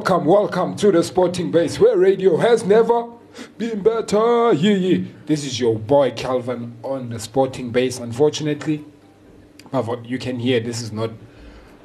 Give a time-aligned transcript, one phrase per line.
[0.00, 3.06] Welcome, welcome to the Sporting Base, where radio has never
[3.58, 4.50] been better.
[4.54, 5.04] Yeah, yeah.
[5.26, 7.98] This is your boy Calvin on the Sporting Base.
[7.98, 8.82] Unfortunately,
[10.04, 11.10] you can hear this is not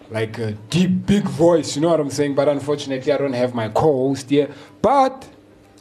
[0.09, 1.75] like a deep, big voice.
[1.75, 2.35] You know what I'm saying?
[2.35, 4.49] But unfortunately, I don't have my co-host here.
[4.81, 5.27] But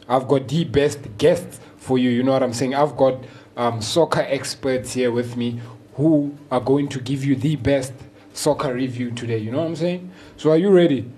[0.09, 2.09] I've got the best guests for you.
[2.09, 2.75] You know what I'm saying?
[2.75, 3.23] I've got
[3.55, 5.61] um, soccer experts here with me
[5.93, 7.93] who are going to give you the best
[8.33, 9.37] soccer review today.
[9.37, 10.11] You know what I'm saying?
[10.35, 11.09] So are you ready?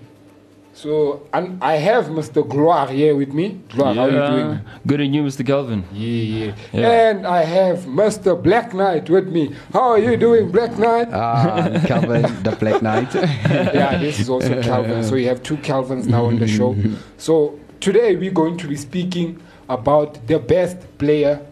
[0.78, 2.48] So and I have Mr.
[2.48, 3.60] Gloire here with me.
[3.70, 4.60] Gloire, how are you doing?
[4.86, 5.44] Good and you, Mr.
[5.44, 5.82] Calvin.
[5.92, 6.54] Yeah, yeah.
[6.72, 7.08] Yeah.
[7.10, 8.40] And I have Mr.
[8.40, 9.56] Black Knight with me.
[9.72, 11.08] How are you doing, Black Knight?
[11.12, 13.12] Uh, Calvin, the Black Knight.
[13.14, 15.02] yeah, this is also Calvin.
[15.02, 16.76] So you have two Calvins now on the show.
[17.16, 21.44] So today we're going to be speaking about the best player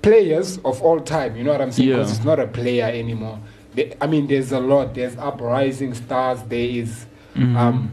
[0.00, 1.34] players of all time.
[1.34, 1.88] You know what I'm saying?
[1.88, 2.16] Because Yeah.
[2.16, 3.40] it's not a player anymore.
[3.74, 4.94] The- I mean, there's a lot.
[4.94, 6.40] There's uprising stars.
[6.44, 7.06] There is
[7.36, 7.90] um,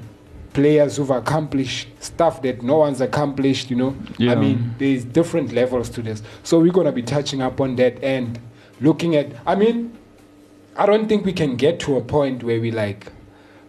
[0.58, 3.70] players who've accomplished stuff that no one's accomplished.
[3.70, 3.96] You know.
[4.20, 6.24] I mean, there's different levels to this.
[6.42, 8.40] So we're gonna be touching up on that and
[8.82, 9.28] looking at.
[9.46, 9.96] I mean,
[10.76, 13.12] I don't think we can get to a point where we like.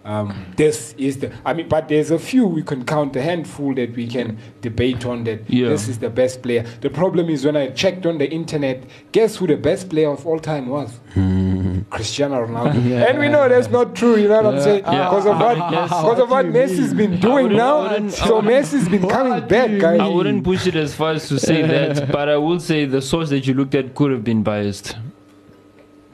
[0.09, 1.31] Um, this is the.
[1.45, 5.05] I mean, but there's a few we can count a handful that we can debate
[5.05, 5.49] on that.
[5.51, 5.69] Yeah.
[5.69, 6.65] This is the best player.
[6.81, 10.27] The problem is when I checked on the internet, guess who the best player of
[10.27, 10.99] all time was?
[11.91, 12.79] Cristiano Ronaldo.
[12.89, 13.05] Yeah.
[13.09, 14.17] And we know that's not true.
[14.17, 14.85] You know what I'm saying?
[14.85, 15.57] Because of what?
[15.71, 17.79] Because of what Messi's been doing now.
[17.81, 20.01] I wouldn't- I So Messi's been coming back, guys.
[20.01, 23.03] I wouldn't push it as far as to say that, but I will say the
[23.03, 24.97] source that you looked at could have been biased.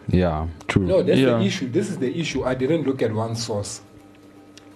[0.08, 0.86] Yeah, true.
[0.86, 1.38] No, that's Yeah.
[1.38, 1.68] the issue.
[1.68, 2.44] This is the issue.
[2.44, 3.80] I didn't look at one source.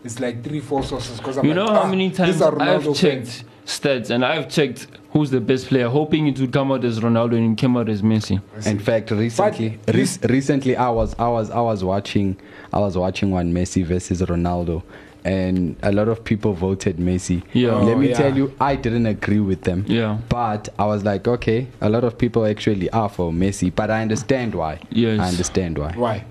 [0.04, 1.18] It's like three, four sources.
[1.18, 4.10] Because I'm You like, know how ah, many these times are Ronaldo I've checked stats
[4.10, 7.52] and I've checked who's the best player, hoping it would come out as Ronaldo and
[7.58, 8.40] it came out as Messi.
[8.66, 12.36] In fact, recently, re- recently I was I was I was watching
[12.72, 14.82] I was watching one Messi versus Ronaldo,
[15.24, 17.42] and a lot of people voted Messi.
[17.52, 17.70] Yeah.
[17.70, 18.16] Oh, Let me oh, yeah.
[18.16, 19.84] tell you, I didn't agree with them.
[19.86, 20.18] Yeah.
[20.28, 24.02] But I was like, okay, a lot of people actually are for Messi, but I
[24.02, 24.80] understand why.
[24.90, 25.20] Yes.
[25.20, 25.92] I understand why.
[25.92, 26.24] Why?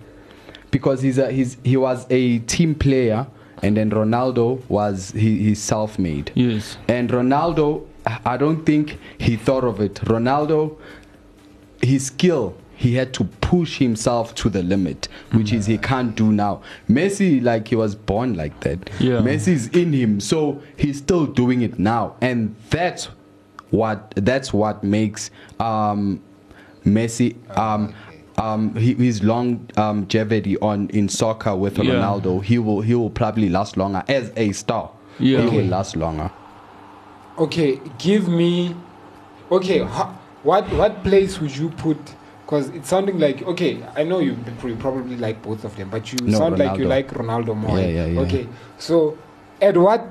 [0.71, 3.27] because he's a he's he was a team player
[3.63, 6.31] and then Ronaldo was he, he's self-made.
[6.35, 6.77] Yes.
[6.87, 9.95] And Ronaldo I don't think he thought of it.
[9.95, 10.77] Ronaldo
[11.81, 16.31] his skill he had to push himself to the limit, which is he can't do
[16.31, 16.61] now.
[16.87, 18.89] Messi, like he was born like that.
[18.99, 19.15] Yeah.
[19.19, 23.09] Messi's in him, so he's still doing it now, and that's
[23.71, 26.21] what that's what makes um,
[26.85, 27.93] Messi um,
[28.37, 31.95] um, he, his longevity on in soccer with Yeah.
[31.95, 32.43] Ronaldo.
[32.43, 34.91] He will he will probably last longer as a star.
[35.19, 35.41] Yeah.
[35.49, 36.29] he will last longer.
[37.39, 38.75] Okay, give me.
[39.51, 39.81] Okay,
[40.43, 41.97] what what place would you put?
[42.47, 43.83] Because it's sounding like okay.
[43.97, 46.85] I know you pr- probably like both of them, but you No, sound like you
[46.85, 46.89] Ronaldo.
[46.89, 47.77] like Ronaldo more.
[47.77, 48.19] Yeah, yeah, yeah.
[48.21, 48.47] Okay,
[48.79, 49.17] so
[49.61, 50.07] at what?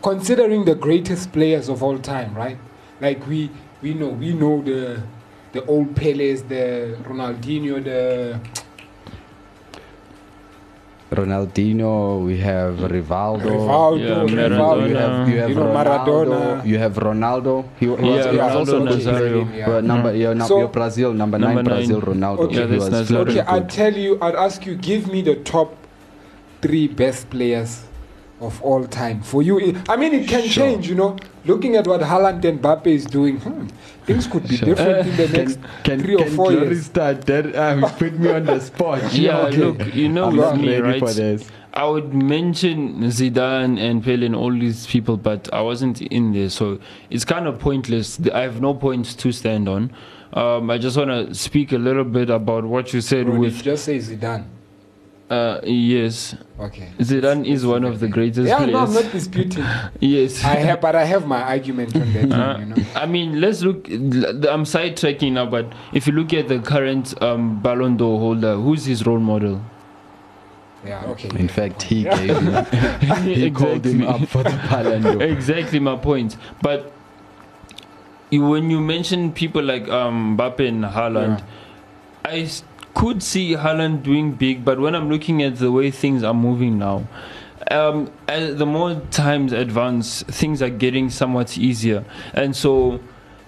[0.00, 2.56] Considering the greatest players of all time, right?
[3.00, 3.50] Like we
[3.82, 5.02] we know we know the
[5.50, 8.38] the old Peles, the Ronaldinho, the
[11.12, 13.44] Ronaldinho, we have Rivaldo.
[13.44, 13.98] Rivaldo,
[14.30, 14.88] Yeah, Rivaldo.
[14.88, 16.66] You have, you have You know, Ronaldo, Maradona.
[16.66, 17.64] You have Ronaldo.
[17.78, 18.98] He, he was, Yeah, he was also Ronaldo, good.
[19.06, 19.42] Nazario.
[19.52, 19.68] Uh, yeah.
[19.68, 22.00] Well, number, yeah, num- So- yeah, Brazil, number, Number nine, Brazil.
[22.00, 22.38] Ronaldo.
[22.40, 22.54] Okay.
[22.54, 23.28] he Yeah, that's was Nazario.
[23.28, 23.70] Okay, I'd good.
[23.70, 25.76] tell you, I'd ask you, give me the top
[26.62, 27.84] three best players
[28.40, 29.60] of all time for you.
[29.88, 30.64] I mean, it can Sure.
[30.66, 31.16] change, you know.
[31.44, 33.66] Looking at what Haaland and Mbappe is doing, hmm,
[34.06, 34.74] things could be Sure.
[34.74, 36.86] different in the next Can, three or can four Glory years.
[36.86, 37.56] start that?
[37.56, 39.12] Um, put me on the spot.
[39.12, 40.98] Yeah, look, you know I'm with me, right?
[41.00, 41.50] for this.
[41.74, 46.50] I would mention Zidane and Pele and all these people, but I wasn't in there,
[46.50, 46.78] so
[47.10, 48.20] it's kind of pointless.
[48.32, 49.90] I have no points to stand on.
[50.34, 53.40] Um, I just want to speak a little bit about what you said Bro, did
[53.40, 54.44] with you just say Zidane.
[55.32, 56.88] Uh, yes, Okay.
[56.98, 58.72] Zidane is one of the greatest Yeah, players.
[58.72, 59.64] no, I'm not disputing.
[60.00, 60.44] yes.
[60.44, 62.30] I have, but I have my argument on that.
[62.32, 62.84] Uh, one, you know.
[62.94, 63.88] I mean, let's look.
[63.90, 68.84] I'm sidetracking now, but if you look at the current um, Ballon d'Or holder, who's
[68.84, 69.60] his role model?
[70.86, 71.04] Yeah.
[71.06, 71.30] Okay.
[71.38, 72.64] In fact, he gave him,
[73.24, 75.22] he called him up for the Ballon d'Or.
[75.22, 76.36] exactly my point.
[76.60, 76.92] But
[78.30, 81.44] when you mention people like um, Mbappe and Haaland,
[82.24, 82.62] I s-
[82.94, 86.78] could see Haaland doing big, but when I'm looking at the way things are moving
[86.78, 87.06] now,
[87.70, 92.04] um, the more times advance, things are getting somewhat easier,
[92.34, 93.00] and so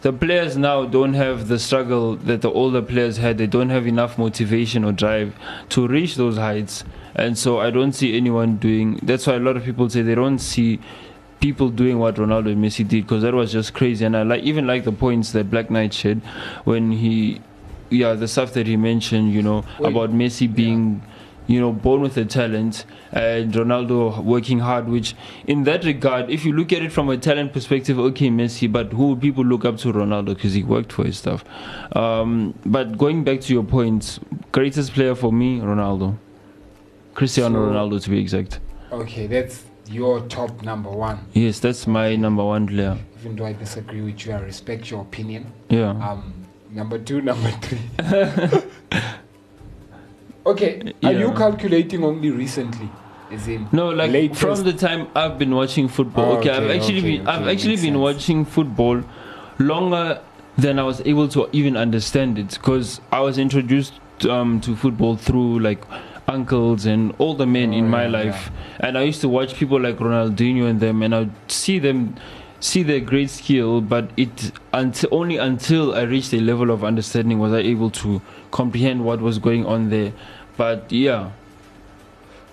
[0.02, 3.38] the players now don't have the struggle that the older players had.
[3.38, 5.34] They don't have enough motivation or drive
[5.70, 9.00] to reach those heights, and so I don't see anyone doing.
[9.02, 10.80] That's why a lot of people say they don't see
[11.44, 14.04] people doing what Ronaldo and Messi did because that was just crazy.
[14.06, 16.22] And I like even like the points that Black Knight shared
[16.64, 17.42] when he,
[17.94, 21.02] yeah, the stuff that he mentioned, you know, Wait, about Messi being.
[21.46, 24.88] You know, born with a talent, and Ronaldo working hard.
[24.88, 25.14] Which,
[25.46, 28.66] in that regard, if you look at it from a talent perspective, okay, Messi.
[28.72, 31.44] But who would people look up to Ronaldo because he worked for his stuff.
[31.94, 34.18] Um, but going back to your points,
[34.52, 36.16] greatest player for me, Ronaldo,
[37.12, 38.60] Cristiano So- Ronaldo to be exact.
[38.90, 41.18] Okay, that's your top number one.
[41.34, 42.96] Yes, that's my number one player.
[43.20, 45.52] Even though I disagree with you, I respect your opinion.
[45.68, 45.90] Yeah.
[45.90, 46.32] Um,
[46.74, 47.80] number two, number three.
[50.46, 52.88] okay, are you calculating only recently?
[53.30, 54.40] As in No, like latest?
[54.40, 56.32] from the time I've been watching football.
[56.34, 57.96] Oh, okay, I've actually okay, been I've okay, actually been sense.
[57.96, 59.02] watching football
[59.58, 60.20] longer
[60.58, 63.94] than I was able to even understand it because I was introduced
[64.28, 65.82] um, to football through like
[66.28, 68.50] uncles and all the men in Oh, my yeah, life,
[68.80, 72.14] and I used to watch people like Ronaldinho and them, and I'd see them
[72.64, 77.38] see their great skill, but it until only until I reached a level of understanding
[77.38, 78.20] was I able to
[78.50, 80.12] comprehend what was going on there.
[80.56, 81.30] But yeah,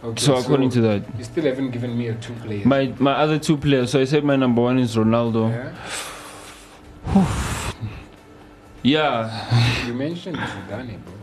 [0.04, 1.02] Okay, so according to that.
[1.18, 2.66] you still haven't given me a two players.
[2.66, 3.92] My my other two players.
[3.92, 5.50] So I said my number one is Ronaldo.
[5.50, 5.72] yeah?
[8.84, 9.30] Yeah.
[9.88, 11.13] You mentioned Zidane, bro.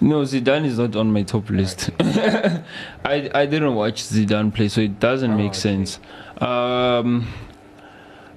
[0.00, 1.90] No, Zidane is not on my top list.
[2.00, 5.58] I I didn't watch Zidane play, so it doesn't Oh, make okay.
[5.68, 5.98] sense.
[6.38, 7.26] Um,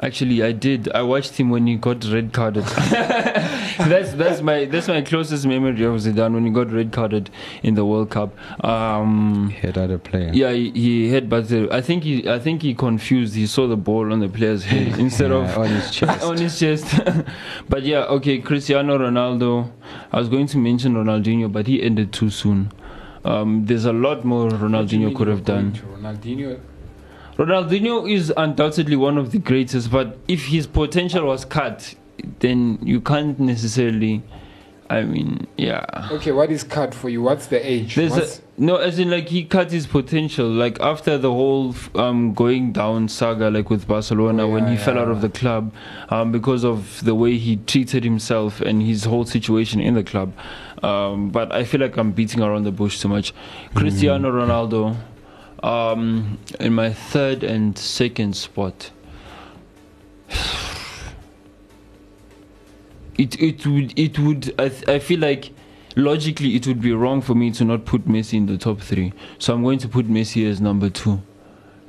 [0.01, 0.89] actually, I did.
[0.93, 2.63] I watched him when he got red carded.
[2.65, 7.29] that's that's my that's my closest memory of Zidane when he got red carded
[7.63, 8.33] in the World Cup.
[8.63, 10.31] Um, Hit other player.
[10.33, 13.35] yeah, he, he hit, but the, I think he I think he confused.
[13.35, 16.23] He saw the ball on the player's head instead of on his chest.
[16.29, 16.85] on his chest.
[17.67, 19.71] but yeah, okay, Cristiano Ronaldo.
[20.11, 22.71] I was going to mention Ronaldinho, but he ended too soon.
[23.25, 25.73] Um, there's a lot more What do Ronaldinho could have done.
[25.73, 26.59] Ronaldinho.
[27.39, 31.95] Ronaldinho is undoubtedly one of the greatest, but if his potential was cut,
[32.39, 34.21] then you can't necessarily.
[34.91, 35.85] I mean, yeah.
[36.11, 37.21] Okay, what is cut for you?
[37.21, 37.95] What's the age?
[37.95, 38.27] A,
[38.57, 40.49] no, as in like he cut his potential.
[40.49, 44.83] Like after the whole um going down saga, like with Barcelona, Oh, when he yeah,
[44.83, 45.71] fell out of the club,
[46.09, 50.33] um because of the way he treated himself and his whole situation in the club.
[50.81, 53.31] Um, but I feel like I'm beating around the bush too much.
[53.75, 54.95] Cristiano Ronaldo,
[55.63, 58.91] um, in my third and second spot.
[63.17, 65.51] It it would it would I, I feel like
[65.97, 69.11] logically it would be wrong for me to not put Messi in the top three.
[69.39, 71.21] So I'm going to put Messi as number two.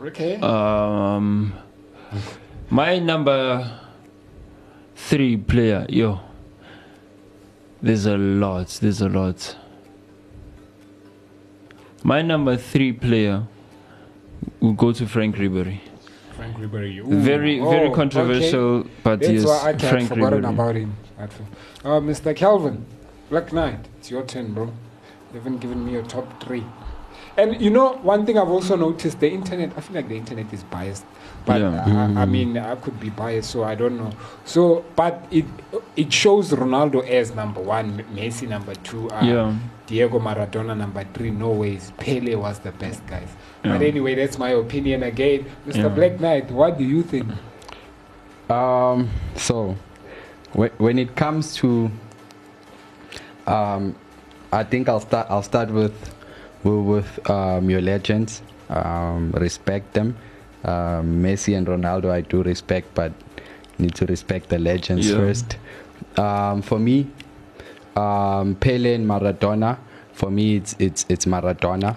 [0.02, 0.40] okay.
[0.40, 1.52] Um,
[2.69, 3.78] my number
[4.96, 6.20] three player, yo.
[7.82, 8.78] There's a lot.
[8.82, 9.56] There's a lot.
[12.02, 13.46] My number three player
[14.60, 15.81] will go to Frank Ribery.
[16.37, 16.98] Frank Ribery.
[16.98, 17.20] Ooh.
[17.20, 17.94] Very, Oh, very okay.
[17.94, 20.48] controversial, but That's yes, why I Frank forgotten Ribery.
[20.54, 20.94] about him.
[21.84, 22.34] Uh, Mr.
[22.34, 22.84] Calvin,
[23.28, 24.66] Black Knight, it's your turn, bro.
[25.32, 26.64] You haven't given me your top three.
[27.40, 30.52] And you know, one thing I've also noticed, the internet, I feel like the internet
[30.52, 31.06] is biased.
[31.46, 32.12] But Yeah.
[32.17, 34.12] I, I mean, I could be biased, so I don't know.
[34.44, 35.46] So, but it
[35.96, 39.55] it shows Ronaldo as number one, Messi number two, uh, Yeah.
[39.86, 41.31] Diego Maradona number three.
[41.31, 43.29] No ways, Pele was the best, guys.
[43.62, 45.46] But anyway, that's my opinion again.
[45.67, 45.76] Mr.
[45.76, 45.88] Yeah.
[45.88, 47.26] Black Knight, what do you think?
[48.50, 49.76] Um, so
[50.53, 51.91] when, when it comes to
[53.46, 53.94] um,
[54.53, 55.94] I think I'll start I'll start with
[56.64, 58.43] with, with um, your legends.
[58.69, 60.17] Um, respect them.
[60.64, 63.12] Um, Messi and Ronaldo I do respect, but
[63.79, 65.17] need to respect the legends Yeah.
[65.17, 65.56] first.
[66.17, 67.06] Um, for me,
[67.96, 69.79] um, Pele and Maradona.
[70.12, 71.96] For me, it's it's it's Maradona.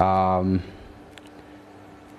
[0.00, 0.62] Um,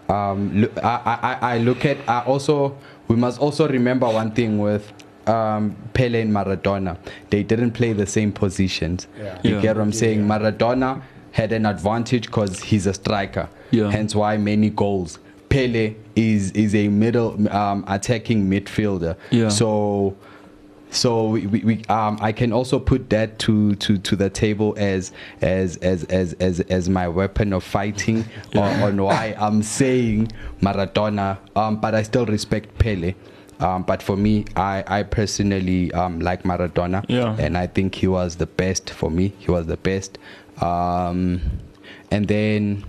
[0.07, 4.59] um, look, I, I, I look at I also we must also remember one thing
[4.59, 4.91] with
[5.27, 6.97] um, Pele and Maradona.
[7.29, 9.07] They didn't play the same positions.
[9.17, 9.39] Yeah.
[9.43, 9.61] You Yeah.
[9.61, 10.19] get what I'm saying?
[10.21, 10.37] Yeah.
[10.37, 13.49] Maradona had an advantage because he's a striker.
[13.71, 13.89] Yeah.
[13.91, 15.19] Hence why many goals.
[15.49, 19.17] Pele is is a middle um, attacking midfielder.
[19.31, 19.49] Yeah.
[19.49, 20.15] So
[20.89, 25.11] so we, we, um I can also put that to to to the table as
[25.41, 31.37] as as as as, as my weapon of fighting on, on why I'm saying Maradona
[31.55, 33.13] um but I still respect Pele
[33.61, 37.37] um but for me I I personally um like Maradona Yeah.
[37.39, 40.17] and I think he was the best for me he was the best
[40.61, 41.41] um
[42.11, 42.83] and then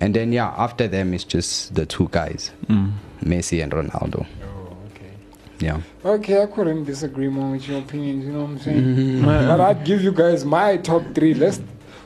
[0.00, 2.92] and then yeah, after them it's just the two guys, Mm.
[3.24, 4.26] Messi and Ronaldo.
[4.42, 5.12] Oh, okay.
[5.58, 5.80] Yeah.
[6.04, 9.22] Okay, I couldn't disagree more with your opinions, you know what I'm saying?
[9.22, 11.62] but I'd give you guys my top three list.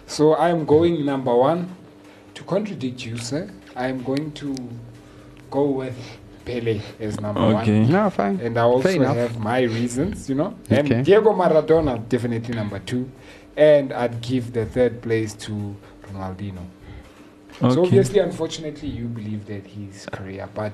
[0.07, 1.69] So I'm going number one.
[2.35, 4.57] To contradict you, sir, I'm going to
[5.53, 5.95] go with
[6.45, 7.83] Pele as number one, Okay.
[7.83, 7.93] one.
[7.93, 8.41] No, fine.
[8.41, 10.53] And I also Fair have my reasons, you know.
[10.69, 11.03] And Okay.
[11.03, 13.09] Diego Maradona, definitely number two.
[13.57, 15.77] And I'd give the third place to
[16.09, 16.67] Ronaldinho.
[17.61, 20.73] So obviously, unfortunately, you believe that his career, but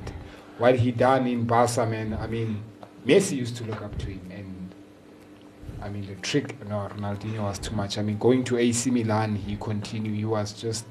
[0.57, 2.63] what he done in Barca, man, I mean,
[3.07, 4.75] Messi used to look up to him, and
[5.83, 7.99] I mean, the trick, no, Ronaldinho was too much.
[7.99, 10.87] I mean, going to AC Milan, he continued, he was just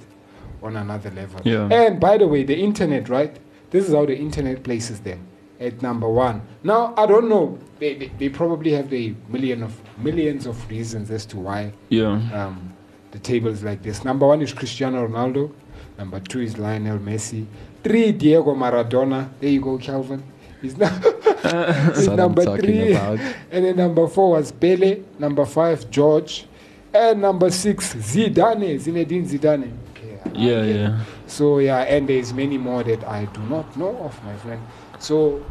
[0.61, 1.41] on another level.
[1.43, 1.67] Yeah.
[1.71, 3.35] And by the way, the internet, right?
[3.71, 5.25] This is how the internet places them
[5.59, 6.41] at number one.
[6.63, 7.57] Now, I don't know.
[7.79, 12.13] They, they, they probably have the million of millions of reasons as to why Yeah.
[12.33, 12.73] um,
[13.11, 14.03] the table is like this.
[14.03, 15.51] Number one is Cristiano Ronaldo.
[15.97, 17.45] Number two is Lionel Messi.
[17.83, 19.29] Three, Diego Maradona.
[19.39, 20.23] There you go, Calvin.
[20.61, 22.93] He's, now he's That's what I'm number three.
[22.93, 23.19] about.
[23.51, 25.01] And then number four was Pele.
[25.17, 26.45] Number five, George.
[26.93, 29.71] And number six, Zidane, Zinedine Zidane.
[29.91, 31.03] Okay, I- I Yeah, yeah.
[31.27, 34.61] So yeah, and there's many more that I do not know of, my friend.
[34.99, 35.43] So,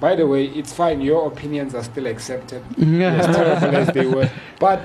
[0.00, 1.00] by the way, it's fine.
[1.00, 4.30] Your opinions are still accepted, as terrible as they were.
[4.58, 4.80] But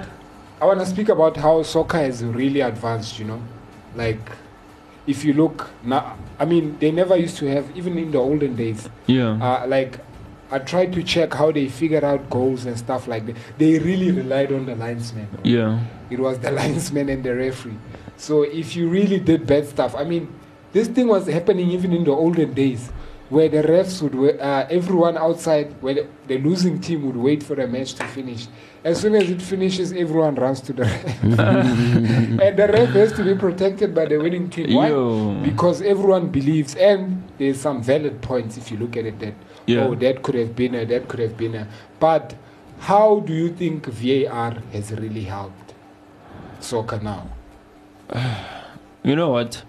[0.62, 3.18] I want to speak about how soccer has really advanced.
[3.20, 3.42] You know,
[3.96, 4.20] like
[5.08, 8.56] if you look now, I mean, they never used to have even in the olden
[8.56, 8.90] days.
[9.08, 9.32] Yeah.
[9.42, 10.00] Uh, like
[10.52, 13.36] I tried to check how they figured out goals and stuff like that.
[13.58, 15.28] They really relied on the linesman.
[15.32, 15.80] bro Yeah.
[16.10, 17.78] it was the linesman and the referee.
[18.18, 20.34] So if you really did bad stuff, I mean,
[20.74, 22.92] this thing was happening even in the olden days,
[23.30, 27.56] where the refs would, uh, everyone outside, where the, the losing team would wait for
[27.56, 28.48] the match to finish.
[28.84, 33.24] As soon as it finishes, everyone runs to the ref, and the ref has to
[33.24, 34.74] be protected by the winning team.
[34.74, 34.90] Why?
[34.90, 35.34] Yo.
[35.44, 39.20] Because everyone believes, and there's some valid points if you look at it.
[39.20, 39.34] That
[39.66, 39.84] Yeah.
[39.88, 41.68] oh, that could have been a, that could have been a.
[42.00, 42.36] But
[42.80, 45.74] how do you think VAR has really helped
[46.60, 47.30] soccer now?
[49.04, 49.64] You know what?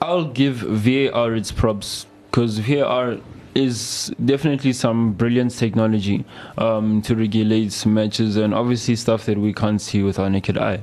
[0.00, 3.16] I'll give VAR its props because VAR
[3.54, 6.24] is definitely some brilliant technology
[6.58, 10.80] um, to regulate matches and obviously stuff that we can't see with our naked eye.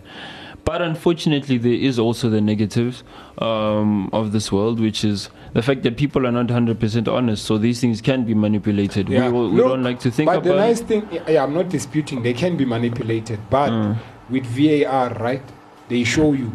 [0.65, 3.05] But unfortunately, there is also the negatives
[3.37, 7.45] um, of this world, which is the fact that people are not 100% honest.
[7.45, 9.07] So these things can be manipulated.
[9.07, 9.27] Yeah.
[9.27, 11.41] We, will- we Look, don't like to think but about But the nice thing, yeah,
[11.45, 13.95] I'm not disputing they can be manipulated, but Mm.
[14.29, 15.41] with VAR, right?
[15.87, 16.51] They show you,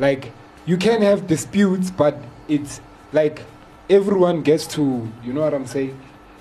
[0.00, 0.32] like
[0.66, 2.80] you can have disputes, but it's
[3.12, 3.42] like
[3.88, 5.98] everyone gets to, you know what I'm saying?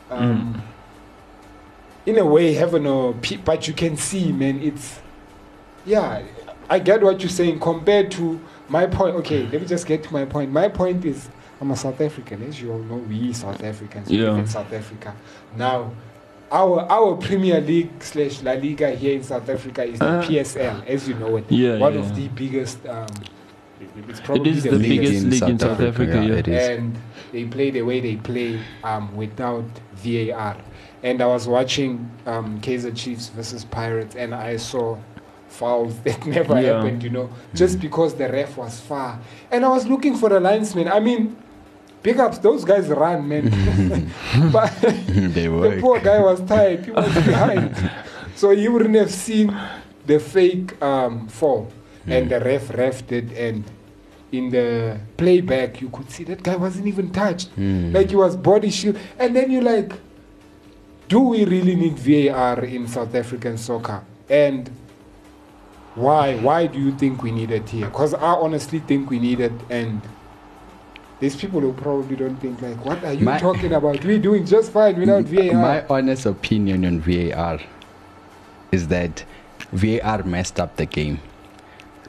[0.09, 0.61] Um, Mm.
[2.05, 4.61] In a way, heaven or pe- but you can see, man.
[4.61, 4.99] It's
[5.85, 6.21] yeah.
[6.69, 9.15] I get what you're saying compared to my point.
[9.17, 10.51] Okay, let me just get to my point.
[10.51, 11.29] My point is,
[11.61, 12.95] I'm a South African, as you all know.
[12.97, 15.15] We South Africans we live in South Africa.
[15.55, 15.93] Now,
[16.51, 20.85] our our Premier League slash La Liga here in South Africa is the Uh, PSL,
[20.85, 21.45] as you know it.
[21.49, 21.99] Yeah, one yeah.
[22.01, 22.85] of the biggest.
[22.85, 23.07] Um,
[24.09, 25.11] it's It probably is the, the biggest.
[25.23, 26.35] biggest league in South Africa, yeah.
[26.35, 26.67] it is.
[26.79, 26.97] and
[27.31, 29.65] they play the way they play um, without
[29.95, 30.57] VAR.
[31.01, 34.97] And I was watching um, Kaizer Chiefs versus Pirates, and I saw
[35.49, 36.77] fouls that never Yeah.
[36.77, 39.19] happened, you know, just because the ref was far.
[39.51, 40.87] And I was looking for the linesman.
[40.87, 41.35] I mean,
[42.01, 43.49] big ups, those guys run, man.
[44.51, 46.85] but they the poor guy was tired.
[46.85, 47.91] He was behind.
[48.35, 49.55] so he wouldn't have seen
[50.05, 51.71] the fake um, fall.
[52.07, 53.31] And the ref refed it.
[53.37, 53.63] And
[54.31, 57.55] in the playback, you could see that guy wasn't even touched.
[57.55, 57.93] Mm.
[57.93, 58.97] Like he was body shield.
[59.19, 59.93] And then you're like,
[61.07, 64.03] do we really need VAR in South African soccer?
[64.29, 64.69] And
[65.95, 66.35] why?
[66.37, 67.85] Why do you think we need it here?
[67.85, 69.51] Because I honestly think we need it.
[69.69, 70.01] And
[71.19, 74.03] there's people who probably don't think like, what are you My- talking about?
[74.03, 75.53] We're doing just fine without VAR.
[75.53, 77.59] My honest opinion on VAR
[78.71, 79.23] is that
[79.71, 81.19] VAR messed up the game.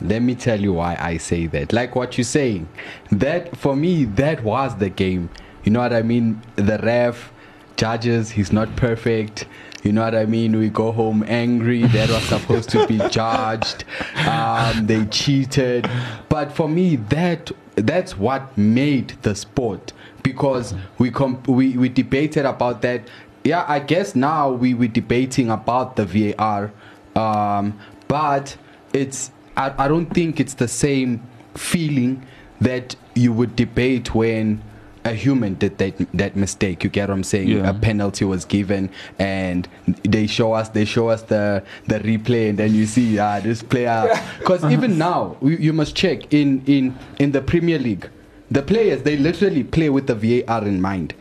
[0.00, 1.72] Let me tell you why I say that.
[1.72, 2.68] Like what you're saying,
[3.12, 5.30] that for me, that was the game.
[5.62, 6.42] You know what I mean?
[6.56, 7.32] The ref,
[7.76, 9.46] judges, he's not perfect.
[9.82, 10.56] You know what I mean?
[10.56, 11.82] We go home angry.
[11.84, 13.84] That was supposed to be judged.
[14.26, 15.88] Um, they cheated.
[16.28, 22.46] But for me, that that's what made the sport because we comp- we we debated
[22.46, 23.08] about that.
[23.44, 26.72] Yeah, I guess now we we debating about the VAR,
[27.14, 28.56] um, but
[28.94, 31.22] it's I, I don't think it's the same
[31.54, 32.26] feeling
[32.60, 34.62] that you would debate when
[35.04, 36.82] a human did that that mistake.
[36.82, 37.48] You get what I'm saying?
[37.48, 37.68] Yeah.
[37.68, 39.68] A penalty was given, and
[40.02, 43.62] they show us they show us the the replay, and then you see ah this
[43.62, 44.08] player.
[44.38, 48.08] Because even now you, you must check in in in the Premier League,
[48.50, 51.14] the players they literally play with the VAR in mind.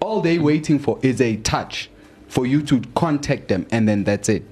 [0.00, 1.90] All they waiting for is a touch
[2.28, 4.44] for you to contact them, and then that's it.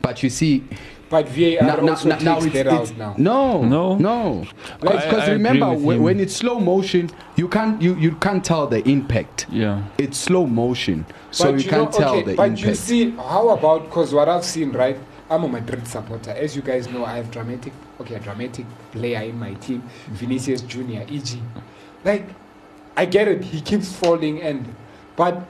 [0.00, 0.64] But you see,
[1.08, 3.14] But VAR now, now, also now, now takes it's, that it's out now.
[3.16, 3.96] no, No?
[3.96, 4.46] no.
[4.80, 9.46] Because remember, when, when it's slow motion, you can't you, you can't tell the impact.
[9.48, 9.84] Yeah.
[9.98, 12.62] It's slow motion, so you, can't know, tell okay, the but impact.
[12.62, 14.98] But you see, how about because what I've seen, right?
[15.28, 16.30] I'm a Madrid supporter.
[16.30, 20.60] As you guys know, I have dramatic, okay, a dramatic player in my team, Vinicius
[20.62, 21.38] Junior, EG.
[22.04, 22.26] Like,
[22.96, 23.42] I get it.
[23.42, 24.74] He keeps falling, and
[25.16, 25.44] but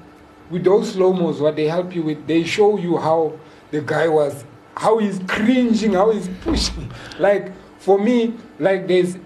[0.51, 3.39] with those slow mos, what they help you with, they show you how
[3.71, 4.45] the guy was,
[4.77, 6.91] how he's cringing, how he's pushing.
[7.19, 9.17] Like for me, like there's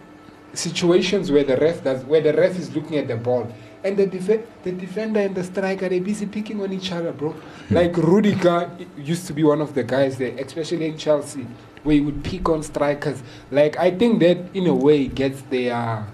[0.55, 3.53] situations where the ref does, where the ref is looking at the ball,
[3.85, 7.33] and the def- the defender and the striker they're busy picking on each other, bro.
[7.33, 7.75] Hmm.
[7.75, 11.47] Like Rudiger used to be one of the guys there, especially in Chelsea,
[11.83, 13.23] where he would pick on strikers.
[13.51, 16.07] Like I think that in a way gets their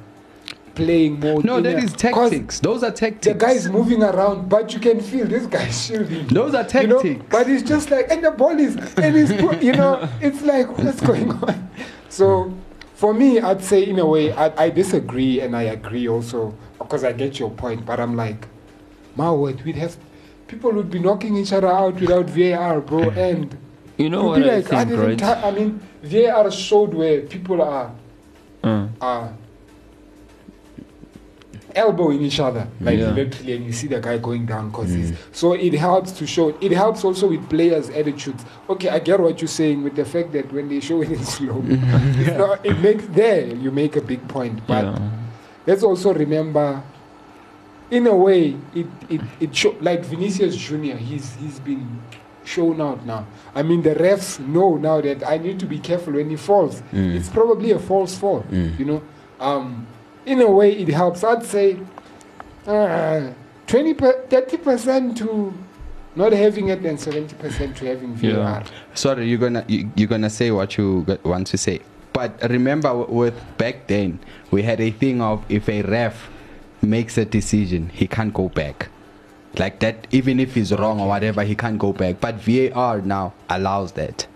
[0.76, 1.44] playing mode.
[1.44, 2.60] no, that is tactics.
[2.60, 3.26] Those are tactics.
[3.26, 6.28] The guy is moving around, but you can feel this guy's shielding.
[6.28, 7.24] Those are You know, tactics.
[7.30, 11.00] but it's just like, and the ball is, and it's, you know, it's like, what's
[11.00, 11.70] going on?
[12.08, 12.54] So,
[12.94, 17.02] for me, I'd say in a way, I, I disagree and I agree also because
[17.04, 17.84] I get your point.
[17.84, 18.46] But I'm like,
[19.16, 19.96] my word, we'd have
[20.46, 23.56] people would be knocking each other out without VAR, bro, and
[23.98, 25.20] You know what I like, I think, didn't.
[25.22, 25.44] right?
[25.44, 27.90] I mean, VAR showed where people are
[28.62, 29.32] Uh, are
[31.76, 32.66] elbowing each other.
[32.80, 33.10] Like Yeah.
[33.10, 35.16] literally and you see the guy going down because he's mm.
[35.32, 38.44] so it helps to show it helps also with players attitudes.
[38.68, 41.24] Okay i get what you're saying with the fact that when they show it in
[41.36, 41.60] slow
[42.38, 44.66] not, it makes there you make a big point.
[44.66, 45.10] But yeah.
[45.66, 46.82] let's also remember
[47.90, 52.02] in a way it it, it show, like vinicius junior he's he's been
[52.44, 53.26] shown out now.
[53.54, 56.80] I mean the refs know now that i need to be careful when he falls.
[56.92, 57.16] Mm.
[57.16, 58.78] It's probably a false fall mm.
[58.78, 59.02] you know?
[59.40, 59.86] Um
[60.26, 61.78] in a way it helps i'd say
[62.66, 63.32] uh,
[63.66, 65.54] 20 per, 30% to
[66.16, 68.30] not having it and 70% to having VAR.
[68.30, 68.64] Yeah.
[68.94, 71.80] Sorry, you're gonna you, you're gonna say what you want to say.
[72.12, 74.18] But remember, with back then,
[74.50, 76.30] we had a thing of if a ref
[76.80, 78.88] makes a decision, he can't go back.
[79.58, 82.20] Like that, even if he's wrong or whatever, he can't go back.
[82.20, 84.26] But VAR now allows that.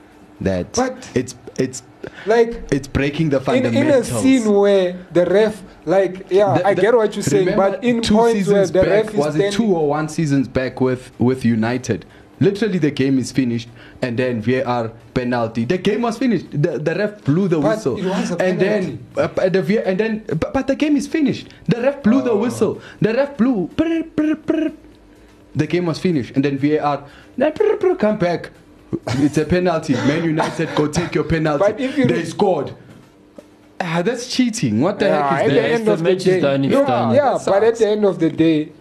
[0.41, 1.83] That But- it's it's
[2.27, 4.09] Like it's breaking the in, fundamentals.
[4.11, 7.83] in a scene where the ref, like, yeah, The- I get what you're saying, but
[7.85, 10.49] in two points where seasons the back, ref is was it two or one seasons
[10.49, 12.05] back with with United?
[12.43, 13.69] Literally, the game is finished,
[14.01, 15.67] and then VAR penalty.
[15.67, 16.47] The game was finished.
[16.51, 19.61] The, the ref blew the But whistle, it was a and then uh, but the
[19.63, 21.49] VAR, and then but, but the game is finished.
[21.69, 22.25] The ref blew Oh.
[22.25, 22.81] the whistle.
[23.03, 23.69] The ref blew.
[23.77, 24.73] brr, brr, brr.
[25.55, 27.05] The game was finished, and then VAR
[27.37, 28.51] "Nah, brr, brr, come back.
[29.09, 29.95] It's a penalty.
[29.95, 31.59] Man United go take your penalty.
[31.65, 32.75] But if you- they scored.
[33.83, 34.81] Ah, that's cheating.
[34.83, 35.65] What the yeah, heck is the that?
[35.71, 37.15] If end of the match is day, done, it's yeah, done.
[37.15, 38.73] yeah, That but at the end of the day,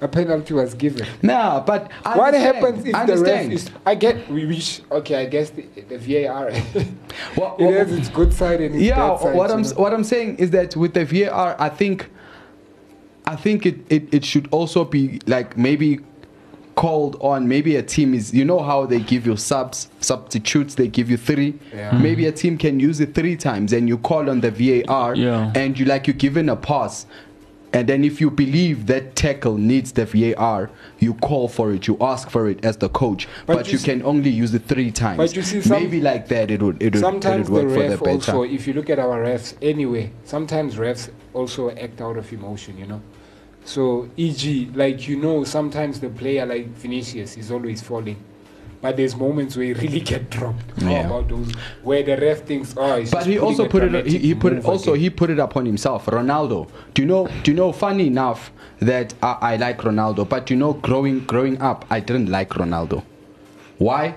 [0.00, 1.06] a penalty was given.
[1.20, 3.70] Nah, but I what happens if I the ref is?
[3.84, 4.80] I get we wish.
[4.90, 6.50] Okay, I guess the, the VAR.
[7.34, 9.36] What- it has its good side and its yeah, bad side.
[9.36, 9.68] what I'm know.
[9.76, 12.08] what I'm saying is that with the VAR, I think,
[13.26, 16.00] I think it, it, it should also be like maybe
[16.74, 17.48] called on.
[17.48, 20.74] Maybe a team is you know how they give you subs substitutes.
[20.74, 21.54] They give you three.
[21.74, 21.96] Yeah.
[21.98, 25.14] Maybe a team can use it three times, and you call on the VAR.
[25.14, 25.52] Yeah.
[25.54, 27.06] And you like you're given a pass.
[27.72, 31.96] And then if you believe that tackle needs the VAR, you call for it, you
[32.00, 33.26] ask for it as the coach.
[33.46, 35.16] But But, you you, s- can only use it three times.
[35.16, 37.66] But you see some- maybe like that it would it would, it sometimes would the
[37.66, 38.10] work for the better.
[38.10, 42.78] also if you look at our refs anyway sometimes refs also act out of emotion
[42.78, 43.00] you know
[43.64, 48.16] so eg like you know sometimes the player like vinicius is always falling
[48.82, 51.06] but there's moments where he really get dropped how Yeah.
[51.06, 51.50] about those
[51.82, 54.06] where the ref thinks oh he's But he also put it.
[54.06, 54.92] He, he put it also.
[54.92, 55.00] again.
[55.04, 56.04] He put it upon himself.
[56.04, 56.68] Ronaldo.
[56.92, 57.26] Do you know?
[57.44, 57.72] Do you know?
[57.72, 62.28] Funny enough that I, I like Ronaldo, but you know, growing growing up, I didn't
[62.28, 63.02] like Ronaldo.
[63.78, 64.16] Why?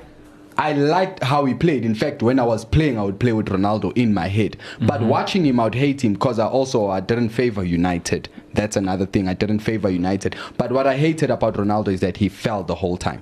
[0.58, 1.86] I liked how he played.
[1.86, 4.58] In fact, when I was playing, I would play with Ronaldo in my head.
[4.82, 5.08] But mm-hmm.
[5.10, 8.28] watching him, I'd hate him because I also I didn't favor United.
[8.58, 9.28] That's another thing.
[9.30, 10.36] I didn't favor United.
[10.58, 13.22] But what I hated about Ronaldo is that he fell the whole time.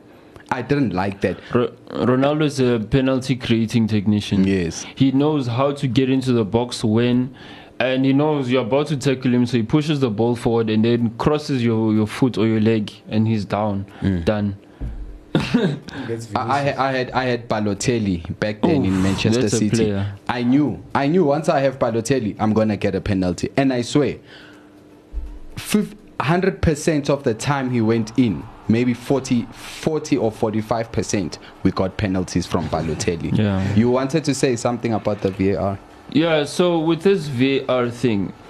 [0.50, 1.38] I didn't like that.
[1.54, 4.46] Ro- Ronaldo is a penalty creating technician.
[4.46, 4.86] Yes.
[4.96, 7.36] He knows how to get into the box when,
[7.82, 10.86] and he knows you're about to tackle him, so he pushes the ball forward and
[10.86, 13.86] then crosses your, your foot or your leg, and he's down.
[14.02, 14.24] Mm.
[14.24, 14.58] Done.
[16.34, 19.70] I, I, had I had Balotelli back then in Manchester City.
[19.70, 20.16] player.
[20.30, 23.82] I knew I knew once I have Balotelli, I'm gonna get a penalty, and I
[23.82, 24.16] swear.
[25.56, 31.98] Fif- 100% of the time he went in, maybe 40, 40 or 45%, we got
[31.98, 33.38] penalties from Balotelli.
[33.38, 33.74] Yeah.
[33.76, 35.78] You wanted to say something about the VAR?
[36.12, 38.32] Yeah, so with this VAR thing,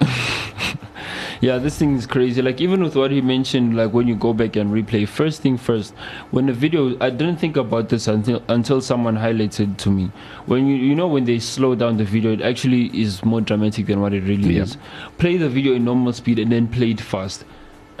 [1.40, 2.40] yeah, this thing is crazy.
[2.42, 5.56] Like even with what he mentioned, like when you go back and replay, first thing
[5.56, 5.94] first,
[6.30, 10.10] when the video, I didn't think about this until until someone highlighted to me.
[10.46, 13.86] When you you know when they slow down the video, it actually is more dramatic
[13.86, 14.62] than what it really Yeah.
[14.62, 14.76] is.
[15.18, 17.44] Play the video in normal speed and then play it fast,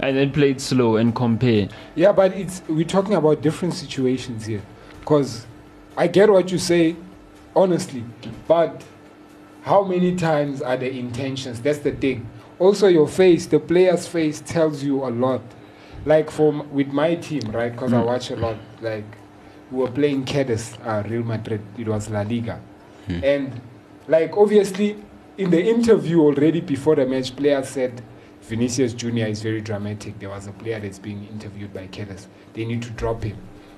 [0.00, 1.68] and then play it slow and compare.
[1.94, 4.62] Yeah, but it's we're talking about different situations here.
[5.04, 5.46] Cause
[5.96, 6.96] I get what you say,
[7.54, 8.04] honestly,
[8.48, 8.82] but
[9.62, 11.60] how many times are the intentions?
[11.60, 12.28] That's the thing.
[12.58, 15.42] Also, your face, the player's face tells you a lot.
[16.04, 17.72] Like from with my team, right?
[17.72, 18.56] Because I watch a lot.
[18.80, 19.04] Like
[19.70, 21.60] we were playing Cadiz, uh, Real Madrid.
[21.76, 22.60] It was La Liga,
[23.08, 23.60] and
[24.06, 25.02] like obviously
[25.36, 28.02] in the interview already before the match, players said
[28.42, 30.18] Vinicius Junior is very dramatic.
[30.20, 32.28] There was a player that's being interviewed by Cadiz.
[32.54, 33.36] They need to drop him.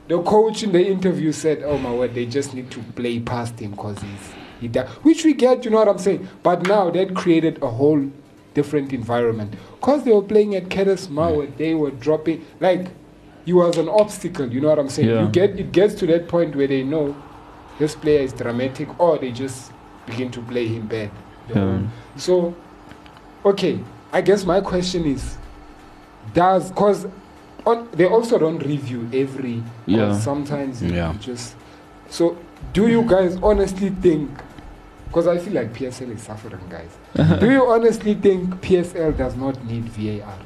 [0.08, 3.58] The coach in the interview said, "Oh my word, they just need to play past
[3.58, 4.86] him because he's he da-.
[5.02, 6.28] which we get, you know what I'm saying.
[6.42, 8.10] But now that created a whole
[8.58, 11.02] different environment because they were playing at Cadiz.
[11.08, 12.84] Mawa, they were dropping like
[13.46, 14.46] he was an obstacle.
[14.54, 15.08] You know what I'm saying?
[15.08, 15.22] Yeah.
[15.22, 17.14] You get it gets to that point where they know
[17.78, 19.72] this player is dramatic, or they just
[20.06, 21.10] begin to play him bad.
[21.54, 21.82] Yeah.
[22.16, 22.54] So,
[23.44, 23.78] okay,
[24.12, 25.38] I guess my question is,
[26.34, 27.06] does because
[27.92, 30.18] they also don't review every Yeah.
[30.18, 31.14] sometimes you Yeah.
[31.20, 31.54] just
[32.08, 32.36] so
[32.72, 34.30] do you guys honestly think
[35.08, 36.96] because I feel like PSL is suffering guys.
[37.16, 37.36] Uh-huh.
[37.36, 40.38] Do you honestly think PSL does not need VAR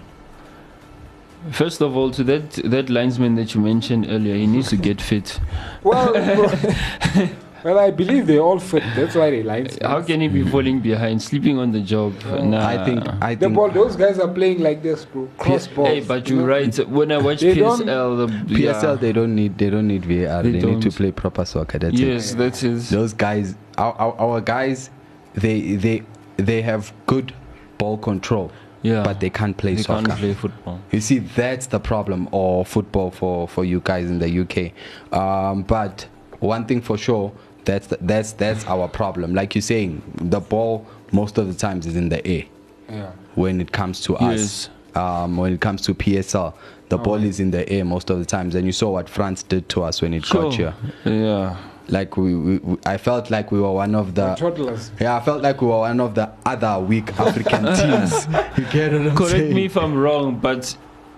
[1.51, 5.01] First of all, to that that linesman that you mentioned earlier, he needs to get
[5.01, 5.41] fit.
[5.83, 6.15] well
[7.65, 10.81] well I believe they all fit that's why they line How can he be falling
[10.81, 12.13] behind, sleeping on the job?
[12.25, 12.67] Nah.
[12.67, 15.89] I think I the think ball those guys are playing like this bro cross balls
[15.89, 16.77] Hey, but you you're right.
[16.89, 18.17] When I watch They don't- PSL,
[18.49, 18.95] the PSL yeah.
[18.97, 20.43] they don't need they don't need VAR.
[20.43, 20.95] They They, need to don't.
[20.97, 21.79] play proper soccer.
[21.79, 22.07] That's it.
[22.07, 22.91] yes, that is.
[22.91, 24.91] Those guys, our, our, our guys,
[25.35, 26.03] they they
[26.37, 27.33] they have good
[27.79, 28.51] ball control,
[28.83, 30.07] Yeah, but they can't play they soccer.
[30.07, 30.81] can't play football.
[30.91, 34.73] You see, that's the problem, or football for, for you guys in the UK.
[35.13, 36.07] Um, but
[36.41, 37.33] one thing for sure,
[37.65, 39.35] that's that's that's our problem.
[39.35, 42.45] Like you're saying, the ball most of the times is in the air
[42.89, 44.41] yeah when it comes to Yes.
[44.41, 44.71] us.
[44.95, 46.53] Um, when it comes to PSL,
[46.91, 49.43] the ball is in the air most of the times, and you saw what France
[49.43, 50.75] did to us when it got here.
[51.07, 51.57] Yeah.
[51.89, 54.35] Like we, we, we, I felt like we were one of the.
[54.35, 58.27] toddlers Yeah, I felt like we were one of the other weak African teams.
[58.59, 59.55] You get what I'm Correct saying?
[59.55, 60.77] me if I'm wrong, but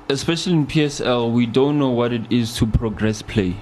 [0.09, 3.57] especially in PSL, we don't know what it is to progress play.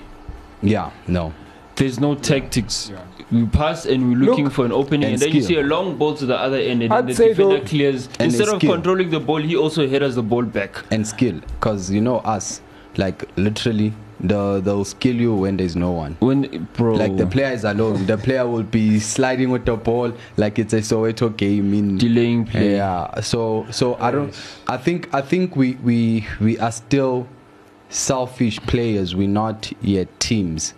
[0.62, 1.33] Yeah, no.
[1.76, 2.90] There's no tactics.
[2.92, 3.00] Yeah.
[3.30, 5.62] We pass and we're looking Look- for an opening, and, And then you see a
[5.62, 8.08] long ball to the other end, and I'd then the say defender though- clears.
[8.20, 8.74] Instead of skill.
[8.74, 10.85] controlling the ball, he also headers the ball back.
[10.90, 12.61] and skill because you know us
[12.98, 17.52] like literally the they'll skill you when there's no one When, bro, like the player
[17.52, 21.72] is alone the player will be sliding with the ball like it's a Soweto game
[21.74, 22.76] in delaying play.
[22.76, 24.32] yeah so so i don't
[24.68, 27.26] i think i think we we we are still
[27.88, 30.74] selfish players we're not yet teams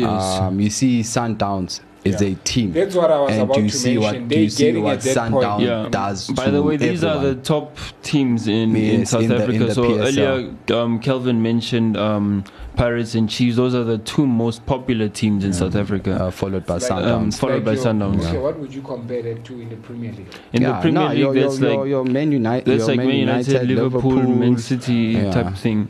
[0.00, 0.38] Yes.
[0.40, 2.28] um you see sundowns is Yeah.
[2.30, 4.22] a team That's what I was and about you to see mention.
[4.22, 5.68] what They do you see what sundown point.
[5.68, 5.88] yeah.
[5.88, 9.36] does By to the way, these are the top teams in, in South in the-
[9.42, 9.66] Africa.
[9.66, 10.02] the so PSL.
[10.08, 12.42] earlier, um, Calvin mentioned um,
[12.74, 13.54] Pirates and Chiefs.
[13.56, 16.12] Those are the two most popular teams in South Africa.
[16.24, 18.26] uh, followed by Like, sundowns um, followed by your- Sundowns.
[18.26, 20.26] Okay, what would you compare that to in the Premier League?
[20.54, 22.88] in the Premier no, League, your, that's your, like your, your Man United, that's your
[22.88, 25.30] like Man Man United, Liverpool, Man City Yeah.
[25.30, 25.86] type thing.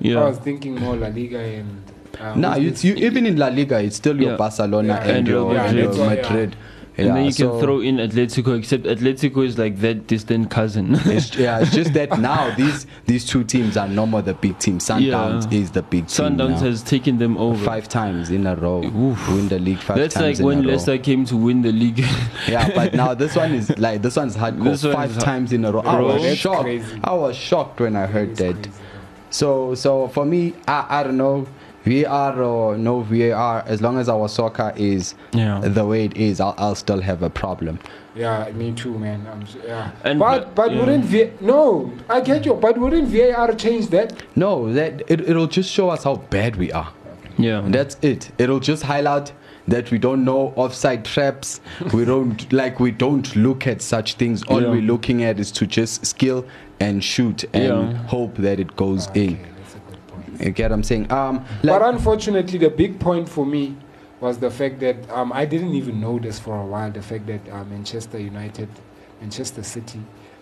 [0.00, 0.22] Yeah.
[0.24, 1.82] I was thinking more La Liga and.
[2.20, 5.28] Uh, Nah, who's you, even in La Liga, it's still your Barcelona Yeah, and, and
[5.28, 5.96] your, Real and Madrid.
[5.96, 6.08] Yeah.
[6.14, 6.56] Madrid.
[6.98, 10.88] And then Yeah, you can throw in Atletico, except Atletico is like that distant cousin.
[11.06, 14.58] It's, yeah, it's just that now these these two teams are no more the big
[14.58, 14.76] team.
[14.78, 15.58] Sundowns Yeah.
[15.58, 16.36] is the big team.
[16.36, 16.68] Sundowns now.
[16.68, 17.64] has taken them over.
[17.64, 18.84] five times in a row.
[18.84, 19.26] Oof.
[19.30, 20.68] Win the league five That's like times in when a row.
[20.74, 22.04] Leicester came to win the league.
[22.46, 24.64] Yeah, but now this one is like this one's hardcore.
[24.64, 25.80] This one five hard- times in a row.
[25.80, 26.60] I was That's shocked.
[26.62, 27.00] crazy.
[27.02, 28.52] I was shocked when I heard that.
[28.64, 28.70] crazy,
[29.30, 31.46] So so for me, I, I don't know.
[31.84, 35.60] VAR or no VAR, as long as our soccer is Yeah.
[35.60, 37.78] the way it is, I'll, I'll still have a problem.
[38.14, 39.26] Yeah, me too, man.
[39.32, 39.90] I'm, yeah.
[40.04, 40.80] And- but but yeah.
[40.80, 41.90] wouldn't v- no?
[42.10, 42.54] I get you.
[42.54, 44.22] But wouldn't VAR change that?
[44.36, 46.92] No, that it, it'll just show us how bad we are.
[47.38, 47.62] yeah.
[47.66, 48.30] That's it.
[48.38, 49.32] It'll just highlight
[49.66, 51.60] that we don't know offside traps.
[51.94, 54.42] we don't like we don't look at such things.
[54.44, 54.68] All Yeah.
[54.70, 56.44] we're looking at is to just skill
[56.80, 57.92] and shoot and Yeah.
[58.08, 59.32] hope that it goes in.
[59.34, 59.51] Okay, that's a good point.
[60.42, 61.10] You get what I'm saying?
[61.12, 63.76] Um, like, but unfortunately, the big point for me
[64.20, 66.90] was the fact that um, I didn't even know this for a while.
[66.90, 68.68] The fact that uh, Manchester United,
[69.20, 70.00] Manchester City,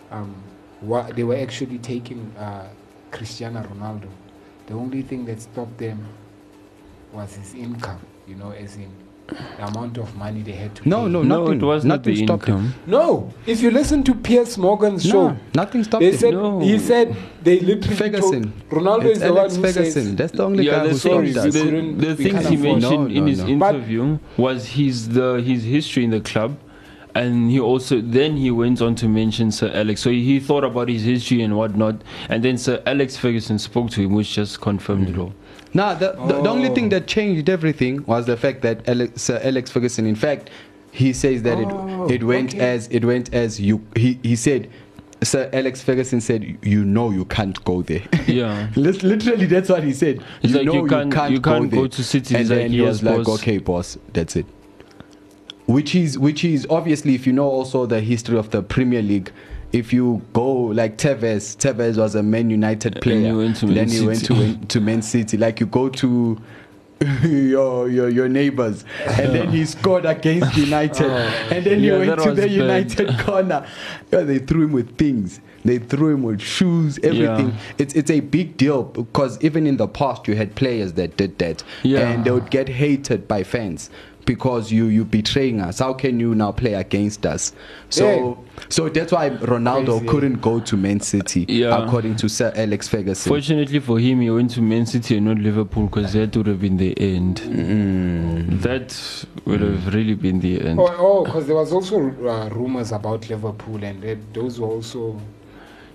[0.09, 0.35] um,
[0.81, 2.67] Wha they were actually taking uh,
[3.11, 4.09] Cristiano Ronaldo.
[4.65, 6.03] The only thing that stopped them
[7.13, 7.99] was his income.
[8.27, 8.91] You know, as in
[9.57, 11.09] the amount of money they had to No, pay.
[11.09, 11.61] no, No, nothing.
[11.61, 12.55] it was not nothing the stopped him.
[12.57, 12.73] income.
[12.87, 16.17] No, if you listen to Piers Morgan's show, No, nothing stopped they him.
[16.17, 16.59] said No.
[16.59, 18.53] he said they literally Ferguson.
[18.69, 20.03] told Ronaldo It's is the Alex one who Ferguson.
[20.03, 21.53] says That's the only guy Yeah, who the sorry, stopped us.
[21.53, 23.55] the, the things he mentioned No, in his no.
[23.57, 26.57] But- interview was his the his history in the club,
[27.15, 30.01] and he also then he went on to mention Sir Alex.
[30.01, 34.01] So he thought about his history and whatnot, and then Sir Alex Ferguson spoke to
[34.01, 35.33] him, which just confirmed it all.
[35.73, 36.75] Nah, the, the, the only Oh.
[36.75, 40.49] thing that changed everything was the fact that Alex, Sir Alex Ferguson, in fact,
[40.91, 42.59] he says that Oh, it it went okay.
[42.73, 43.81] as it went as you.
[43.95, 44.69] He he said,
[45.23, 48.01] Sir Alex Ferguson said, you know you can't go there.
[48.27, 48.69] Yeah.
[48.75, 50.21] Literally, that's what he said.
[50.41, 51.87] He's you like, know you can't- you can't go, go there.
[51.89, 52.35] to City.
[52.35, 54.45] And He's then like, he "Yes, was like, boss." okay, boss, that's it.
[55.67, 59.31] Which is which is obviously, if you know also the history of the Premier League.
[59.73, 63.27] If you go like Tevez, Tevez was a Man United player.
[63.27, 65.37] he went to Man then he went to to Man City.
[65.37, 66.37] Like you go to
[67.23, 71.09] your your your neighbors, and then he scored against United,
[71.51, 72.51] and then he Yeah, went to the bad.
[72.51, 73.65] United corner.
[74.11, 75.39] Yeah, they threw him with things.
[75.63, 77.49] They threw him with shoes, everything.
[77.49, 77.55] Yeah.
[77.77, 81.37] It's it's a big deal because even in the past you had players that did
[81.39, 82.09] that, Yeah.
[82.11, 83.89] and they would get hated by fans
[84.25, 85.79] because you you betraying us.
[85.79, 87.53] How can you now play against us?
[87.89, 88.37] So
[88.69, 90.07] so that's why Ronaldo Crazy.
[90.07, 91.83] couldn't go to Man City, Yeah.
[91.83, 93.29] according to Sir Alex Ferguson.
[93.29, 96.61] Fortunately for him, he went to Man City and not Liverpool because that would have
[96.61, 97.41] been the end.
[97.41, 98.61] Mm.
[98.61, 100.79] That would have really been the end.
[100.79, 105.19] Oh, because there was also uh, rumors about Liverpool, and that those were also.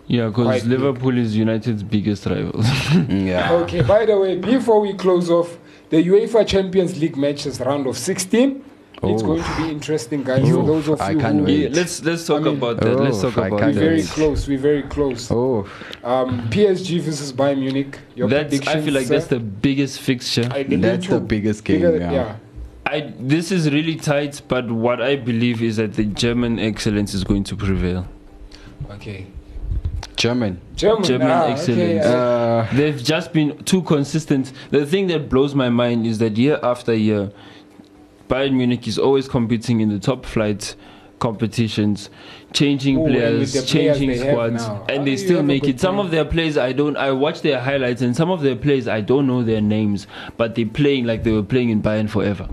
[0.09, 0.71] Yeah, Quite because big.
[0.79, 2.67] Liverpool is United's biggest rivals.
[3.09, 3.53] yeah.
[3.53, 3.83] Okay.
[3.83, 5.59] By the way, before we close off,
[5.90, 8.62] the UEFA Champions League matches round of 16.
[9.03, 9.27] It's Oh.
[9.27, 10.49] going to be interesting, guys.
[10.49, 11.59] For Oh, those of you, I you can't who wait.
[11.59, 12.99] yeah, let's let's talk I mean- about that.
[12.99, 14.49] let's Oh, talk I about can't we're very close.
[14.49, 15.31] We're very close.
[15.31, 15.66] Oh,
[16.03, 17.99] Um, PSG versus Bayern Munich.
[18.14, 19.14] Your That's I feel like sir?
[19.14, 20.49] that's the biggest fixture.
[20.51, 22.37] I That's the biggest game, Bigger- yeah.
[22.87, 27.22] I this is really tight, but what I believe is that the German excellence is
[27.22, 28.07] going to prevail.
[28.90, 29.27] Okay.
[30.16, 30.61] German.
[30.74, 31.05] German.
[31.05, 31.79] German ah, excellence.
[31.79, 34.52] Okay, uh, Uh, They've just been too consistent.
[34.70, 37.31] The thing that blows my mind is that year after year,
[38.29, 40.74] Bayern Munich is always competing in the top flight
[41.18, 42.11] competitions,
[42.52, 45.81] changing Ooh, players, players changing squads, and Ah, they still make good it.
[45.81, 46.96] Some of their players I don't.
[46.96, 50.55] I watch their highlights, and some of their players I don't know their names, but
[50.55, 52.48] they're playing like they were playing in Bayern forever.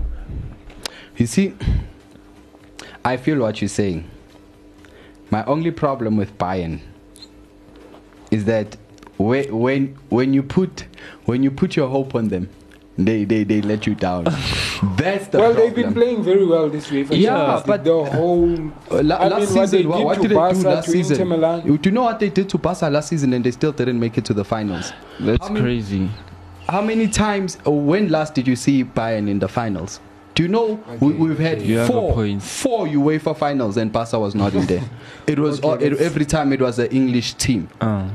[1.16, 1.54] you see,
[3.04, 4.08] I feel what you're saying.
[5.30, 6.80] My only problem with Bayern
[8.34, 8.76] is that
[9.16, 10.84] when when when you put
[11.24, 12.48] when you put your hope on them,
[12.98, 14.24] they they, they let you down.
[14.96, 15.56] That's the well, problem.
[15.56, 17.04] they've been playing very well this way.
[17.04, 17.66] For Yeah, Champions League.
[17.66, 18.54] but- the whole
[18.98, 21.30] Uh, la- I last mean, season, what, did what to did they do last season?
[21.66, 23.98] You- Do you know what they did to Barca last season, and they still didn't
[24.00, 24.92] make it to the finals?
[25.20, 26.10] That's I mean- crazy.
[26.68, 27.58] How many times?
[27.66, 30.00] When last did you see Bayern in the finals?
[30.34, 31.66] Do you know we, Okay, we've had okay.
[31.66, 34.82] You have four, four UEFA finals and Barca was not in there.
[35.26, 37.68] It was Okay, all, it, every time it was an English team.
[37.80, 38.08] Uh,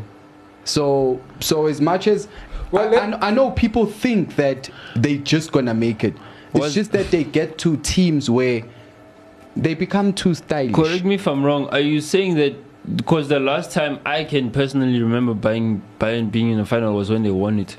[0.66, 2.28] So so as much as
[2.72, 6.14] Well, I, I I know people think that they just gonna make it.
[6.54, 8.64] It's just that they get to teams where
[9.56, 10.76] they become too stylish.
[10.76, 11.68] correct me if I'm wrong.
[11.70, 12.54] Are you saying that?
[12.98, 17.10] Because the last time I can personally remember buying Bayern being in the final was
[17.10, 17.78] when they won it.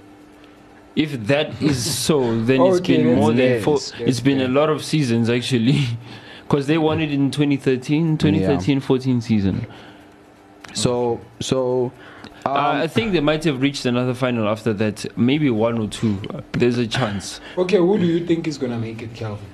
[0.97, 3.79] If that is so, then it's been that's- more than four.
[3.79, 5.87] that's It's been a lot of seasons actually,
[6.43, 9.67] because they won it in 2013, 2013, 14 season.
[10.75, 11.93] So so
[12.47, 15.89] um, uh, I think they might have reached another final after that, maybe one or
[15.89, 16.21] two.
[16.53, 17.41] There's a chance.
[17.59, 19.47] Okay, who do you think is gonna make it, Calvin?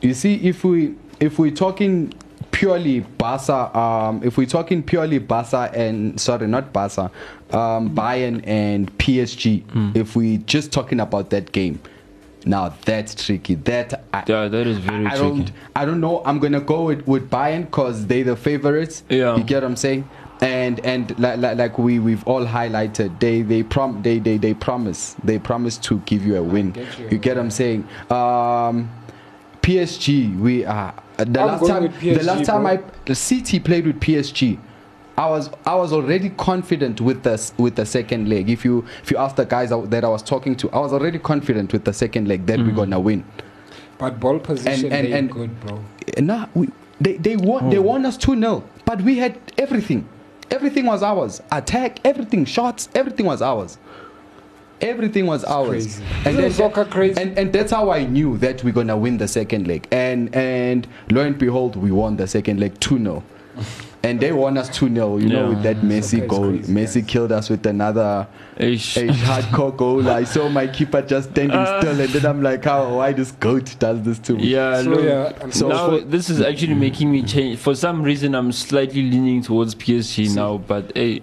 [0.00, 2.12] You see, if we if we're talking
[2.52, 7.10] purely Barca, um, if we're talking purely Barca and sorry, not Barca,
[7.50, 11.80] um, Bayern and PSG, if we just talking about that game,
[12.44, 13.54] now that's tricky.
[13.56, 15.22] That I, Yeah, that is very I tricky.
[15.22, 16.22] don't I don't know.
[16.24, 19.02] I'm gonna go with, with Bayern because they the favorites.
[19.08, 19.36] Yeah.
[19.36, 20.08] you get what I'm saying.
[20.40, 24.54] And and like, like, like we we've all highlighted, they they prom they, they they
[24.54, 26.72] promise they promise to give you a win.
[26.72, 27.08] get you.
[27.10, 27.86] You get what I'm saying?
[28.10, 28.90] Um,
[29.62, 32.70] PSG, we are uh, the I'm last time with the last time bro.
[32.72, 34.58] I the City played with PSG.
[35.16, 38.48] I was I was already confident with the with the second leg.
[38.48, 41.18] If you if you ask the guys that I was talking to, I was already
[41.18, 43.24] confident with the second leg that we're gonna win.
[43.98, 45.84] But ball position, and- they and- good, bro.
[46.18, 46.68] Nah, we,
[47.00, 50.08] they they won they won us two 0 but we had everything.
[50.50, 51.40] Everything was ours.
[51.50, 53.78] Attack, everything, shots, everything was ours.
[54.82, 55.68] Everything was ours.
[55.68, 56.04] crazy.
[56.26, 57.20] Isn't then- soccer crazy?
[57.20, 59.86] And and that's how I knew that we're gonna win the second leg.
[59.90, 63.22] And and lo and behold, we won the second leg two 0
[64.02, 66.48] and they won us 2 0, you know, with that Messi Soccer is goal.
[66.48, 67.10] crazy, Messi guys.
[67.10, 68.96] killed us with another Ish.
[68.96, 70.08] a hardcore goal.
[70.08, 71.80] I saw my keeper just standing Uh.
[71.80, 74.46] still, and then I'm like, how, why this goat does this to me?
[74.48, 77.58] Yeah, So, look, yeah, So now for- this is actually making me change.
[77.58, 81.20] For some reason, I'm slightly leaning towards PSG now, but hey,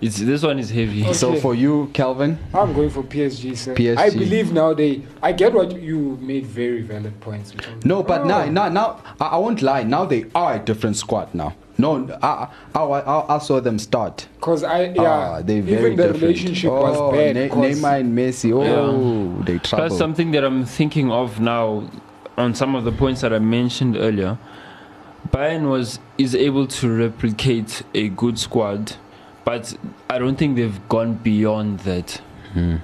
[0.00, 1.12] it's this one is heavy.
[1.14, 3.74] So for you, Calvin, I'm going for PSG, sir.
[3.74, 3.96] PSG.
[3.96, 5.02] I believe now they.
[5.22, 7.52] I get what you made very valid points.
[7.84, 8.24] no, but Oh.
[8.24, 9.82] now, now, now, I, I won't lie.
[9.84, 11.54] Now they are a different squad now.
[11.78, 14.26] No, I, I, I, I saw them start.
[14.36, 16.22] Because I, yeah, Ah, they very even the different.
[16.22, 17.34] relationship oh, was bad.
[17.36, 18.50] Ne- Neymar and Messi.
[18.52, 19.88] Oh, they trouble.
[19.88, 21.90] Plus, something that I'm thinking of now,
[22.38, 24.38] on some of the points that I mentioned earlier,
[25.30, 28.94] Bayern was is able to replicate a good squad,
[29.46, 29.74] but
[30.10, 32.20] I don't think they've gone beyond that.
[32.52, 32.76] Hmm.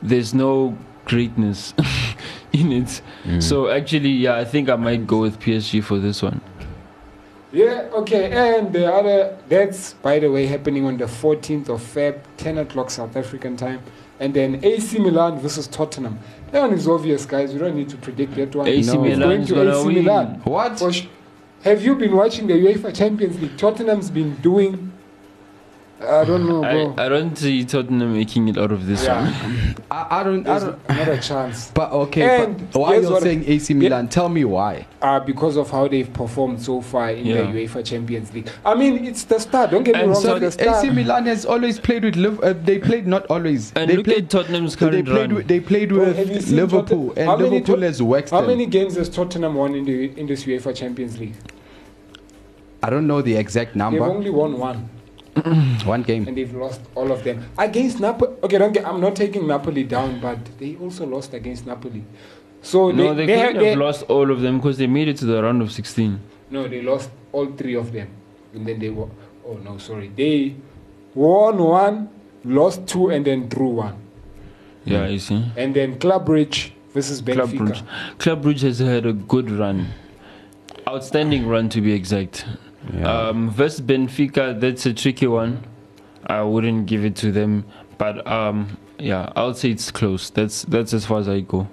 [0.00, 1.74] There's no greatness
[2.52, 3.02] in it.
[3.24, 3.40] Hmm.
[3.40, 6.40] So actually, yeah, I think I might go with PSG for this one.
[7.52, 8.30] Yeah, okay.
[8.30, 12.90] And the other, that's by the way happening on the 14th of Feb, 10 o'clock
[12.90, 13.80] South African time.
[14.20, 16.18] And then AC Milan versus Tottenham.
[16.52, 17.52] That one is obvious, guys.
[17.52, 18.68] We don't need to predict that one.
[18.68, 19.02] AC No.
[19.02, 19.94] Milan going to AC win.
[20.04, 20.40] Milan.
[20.44, 20.94] what?
[20.94, 21.06] Sh-
[21.62, 23.58] have you been watching the UEFA Champions League?
[23.58, 24.92] Tottenham's been doing.
[25.98, 26.94] I don't know, I, bro.
[26.98, 29.24] I don't see Tottenham making it out of this one.
[29.26, 30.46] yeah, I, I don't.
[30.46, 30.88] I don't.
[30.90, 31.70] not a chance.
[31.70, 34.08] But okay, And but why here's you're what- saying AC Milan?
[34.08, 34.86] Tell me why.
[35.00, 37.42] Uh, because of how they've performed so far in Yeah.
[37.50, 38.48] the UEFA Champions League.
[38.64, 39.70] I mean, it's the start.
[39.70, 40.20] Don't get me And wrong.
[40.20, 40.84] so it's the start.
[40.84, 43.72] AC Milan has always played with Liv- uh, they played not always.
[43.74, 45.34] And they look played at Tottenham's they current played run.
[45.34, 48.32] with, they played Bro, with have you seen Liverpool Totten- and Liverpool to- has waxed
[48.34, 48.50] How them.
[48.50, 51.34] many games has Tottenham won in the in this UEFA Champions League?
[52.82, 53.98] I don't know the exact number.
[53.98, 54.88] They've only won one,
[55.84, 56.26] One game.
[56.26, 58.34] and they've lost all of them against Napoli.
[58.42, 62.04] Okay, don't get, I'm not taking Napoli down, but they also lost against Napoli.
[62.62, 65.08] So no, they, they, they, couldn't they- have lost all of them because they made
[65.08, 66.18] it to the round of 16.
[66.50, 68.08] No, they lost all three of them,
[68.54, 69.08] and then they were.
[69.46, 70.56] Oh no, sorry, they
[71.14, 72.08] won one,
[72.44, 73.96] lost two, and then drew one,
[74.84, 75.44] Yeah, you see.
[75.56, 77.58] and then Club Bridge versus Club Benfica.
[77.58, 78.18] Brugge.
[78.18, 79.88] Club Bridge has had a good run.
[80.88, 82.46] Outstanding run to be exact.
[82.92, 83.28] Yeah.
[83.28, 85.64] Um, versus Benfica, that's a tricky one.
[86.26, 87.64] I wouldn't give it to them,
[87.98, 90.30] but um, yeah, I'll say it's close.
[90.30, 91.68] That's that's as far as I go.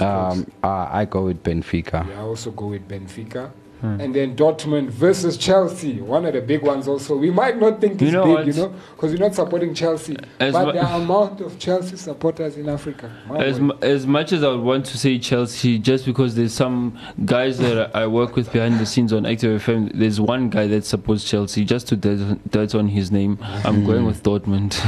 [0.00, 2.08] Um, uh, I go with Benfica.
[2.08, 3.50] Yeah, I also go with Benfica.
[3.82, 4.00] Hmm.
[4.00, 7.16] And then Dortmund versus Chelsea, one of the big ones also.
[7.16, 8.46] We might not think You it's know big, what?
[8.46, 10.16] you know, because we're not supporting Chelsea.
[10.38, 13.10] As but mu- the amount of Chelsea supporters in Africa.
[13.36, 13.64] As, boy.
[13.64, 17.58] mu- as much as I would want to say Chelsea, just because there's some guys
[17.58, 21.28] that I work with behind the scenes on Active FM, there's one guy that supports
[21.28, 21.64] Chelsea.
[21.64, 24.78] Just to dirt dirt on his name, I'm going with Dortmund.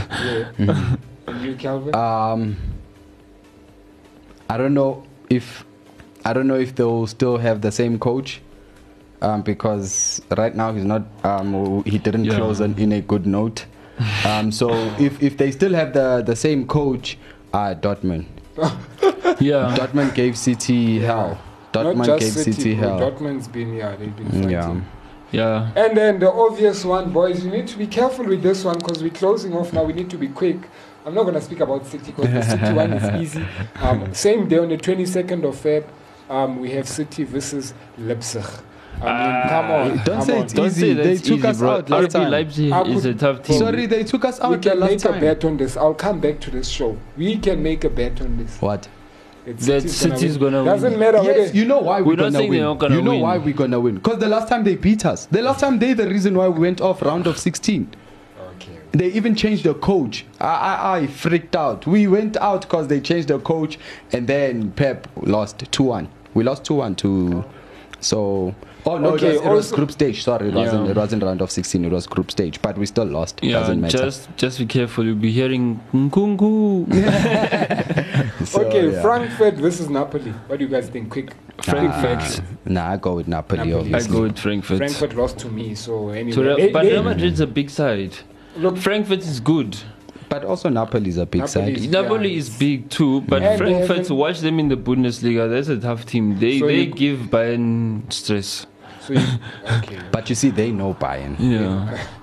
[0.57, 0.96] Yeah.
[1.26, 1.92] and you, Calvin?
[1.96, 2.57] Um,
[4.48, 5.64] I don't know if
[6.24, 8.40] I don't know if they'll still have the same coach.
[9.22, 11.03] Um, because right now he's not.
[11.24, 12.37] Um, he didn't Yeah.
[12.37, 13.64] close on, in a good note.
[14.27, 17.16] Um, so if, if they still have the, the same coach,
[17.53, 18.27] uh, Dortmund.
[19.40, 21.38] yeah, Dortmund gave City hell.
[21.74, 22.98] not Dortmund just gave City, City hell.
[23.00, 24.50] Dortmund's been, yeah, they've been fighting.
[24.50, 24.81] Yeah.
[25.33, 25.72] yeah.
[25.74, 29.03] And then the obvious one, boys, you need to be careful with this one because
[29.03, 29.85] we're closing off now.
[29.85, 30.59] We need to be quick.
[31.07, 33.46] I'm not going to speak about City because the City one is easy.
[33.77, 35.85] Um, same day on the 22nd of Feb,
[36.31, 38.44] um, we have City versus Leipzig.
[39.02, 39.88] I mean, uh, come on.
[39.96, 40.44] Don't come say on.
[40.44, 40.80] it's Don't Easy.
[40.80, 41.70] say They took easy, us bro.
[41.70, 42.30] out last RB time.
[42.30, 43.59] Leipzig I is a could- tough team.
[43.59, 45.20] Sorry, they took us We out the can last make a time.
[45.20, 45.76] bet on this.
[45.76, 46.96] I'll come back to this show.
[47.16, 48.61] We can make a bet on this.
[48.61, 48.88] What?
[49.46, 50.64] That That City's gonna win.
[50.66, 52.59] Doesn't matter Yes, whether you know why We're we're, not gonna saying win.
[52.61, 53.20] they're not gonna you know win.
[53.20, 53.94] why we're gonna win?
[53.96, 56.61] Because the last time they beat us, the last time they the reason why we
[56.61, 57.88] went off round of 16.
[58.57, 58.70] Okay.
[58.92, 60.24] They even changed the coach.
[60.40, 61.87] I, I, I freaked out.
[61.87, 63.78] We went out because they changed the coach,
[64.12, 66.09] and then Pep lost two one.
[66.33, 67.44] We lost two one to.
[68.00, 68.54] So.
[68.87, 69.14] Oh no!
[69.14, 70.23] Okay, it, was, it was group stage.
[70.25, 70.85] Sorry, it wasn't.
[70.85, 70.90] Yeah.
[70.90, 71.85] It wasn't round of 16.
[71.87, 73.40] It was group stage, but we still lost.
[73.42, 73.97] Yeah, Doesn't matter.
[73.99, 75.05] just just be careful.
[75.07, 76.87] You'll be hearing Nkunku.
[78.44, 79.01] So, okay, yeah.
[79.03, 80.31] Frankfurt versus Napoli.
[80.49, 81.11] What do you guys think?
[81.11, 81.33] Quick.
[81.62, 82.42] Frankfurt.
[82.66, 83.59] Nah, I go with Napoli.
[83.70, 83.94] Napoli.
[83.94, 84.77] I go with Frankfurt.
[84.79, 86.33] Frankfurt lost to me, so anyway.
[86.33, 88.12] To Real- They- but they- Real Madrid's a big side.
[88.57, 89.77] Look, Frankfurt is good.
[90.29, 91.77] But also Napoli is a big Napoli side.
[91.79, 92.38] is- Napoli Yeah.
[92.38, 95.49] is big too, but And Frankfurt, haven't- watch them in the Bundesliga.
[95.49, 96.39] That's a tough team.
[96.39, 98.66] They So they you- give Bayern stress.
[99.07, 99.26] So you,
[99.78, 100.00] okay.
[100.12, 101.36] But you see, they know Bayern.
[101.38, 102.07] Yeah.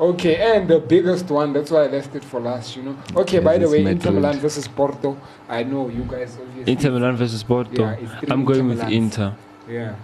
[0.00, 2.98] Okay, and the biggest one, that's why I left it for last, you know.
[3.14, 4.14] Okay, by the way, it's Inter Madrid.
[4.14, 5.16] Milan versus Porto.
[5.48, 6.72] I know you guys obviously.
[6.72, 7.82] Inter Milan versus Porto.
[7.82, 7.96] Yeah,
[8.28, 8.92] I'm going Inter with Milans.
[8.92, 9.36] Inter.
[9.68, 9.94] Yeah.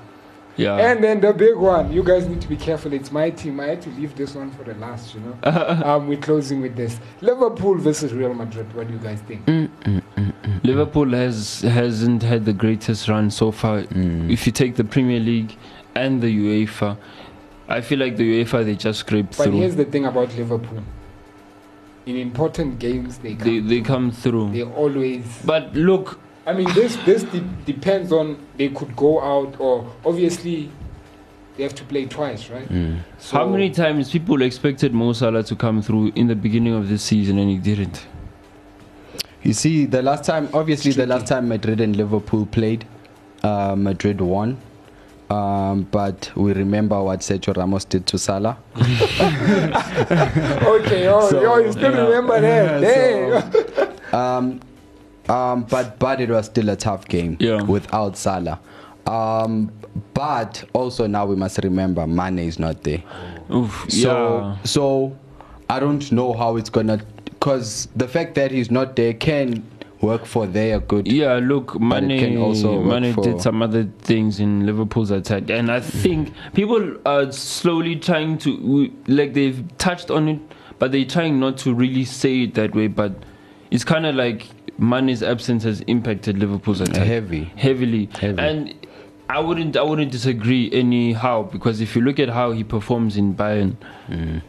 [0.57, 0.77] Yeah.
[0.77, 2.93] And then the big one, you guys need to be careful.
[2.93, 3.59] It's my team.
[3.61, 5.39] I had to leave this one for the last, you know.
[5.85, 7.01] um, we're closing with this.
[7.21, 8.73] Liverpool versus Real Madrid.
[8.75, 9.43] What do you guys think?
[10.63, 13.83] Liverpool has hasn't had the greatest run so far.
[13.83, 14.31] Mm.
[14.31, 15.57] If you take the Premier League
[15.95, 16.97] and the UEFA,
[17.69, 19.59] I feel like the UEFA they just scraped But through.
[19.59, 20.83] here's the thing about Liverpool.
[22.07, 23.47] In important games, they come.
[23.47, 24.53] They They, they come through.
[24.53, 25.25] They always.
[25.45, 30.71] But look, I mean, this this de- depends on they could go out or obviously
[31.57, 32.67] they have to play twice, right?
[33.19, 36.89] So, how many times people expected Mo Salah to come through in the beginning of
[36.89, 38.07] the season and he didn't?
[39.43, 42.87] You see, the last time, obviously, the last time Madrid and Liverpool played,
[43.43, 44.59] uh, Madrid won.
[45.31, 48.59] Um, but we remember what Sergio Ramos did to Salah.
[49.61, 52.01] Okay, oh, So, oh you still yeah.
[52.07, 52.81] remember that?
[54.11, 54.15] So- Damn.
[54.15, 54.61] Um,
[55.29, 57.63] um, but but it was still a tough game Yeah.
[57.63, 58.59] without Salah.
[59.07, 59.71] Um,
[60.15, 63.03] but also now we must remember Mane is not there.
[63.53, 64.57] Oof, So yeah.
[64.65, 65.17] so
[65.69, 69.63] I don't know how it's gonna because the fact that he's not there can
[70.01, 71.07] work for their good.
[71.11, 72.83] Yeah, look, Mane also
[73.15, 78.39] for- did some other things in Liverpool's attack, and I think people are slowly trying
[78.39, 80.41] to, like, they've touched on it,
[80.79, 82.87] but they're trying not to really say it that way.
[82.87, 83.13] But
[83.71, 84.49] it's kind of like
[84.79, 87.53] Mane's absence has impacted Liverpool's attack Heavy.
[87.57, 88.39] heavily, Heavy.
[88.41, 88.75] and
[89.29, 93.35] I wouldn't, I wouldn't disagree anyhow because if you look at how he performs in
[93.35, 93.77] Bayern.
[94.09, 94.43] Mm.